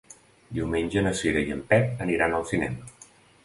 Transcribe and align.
Diumenge 0.57 1.03
na 1.09 1.11
Cira 1.21 1.45
i 1.49 1.55
en 1.59 1.61
Pep 1.75 2.03
aniran 2.09 2.37
al 2.41 2.51
cinema. 2.55 2.93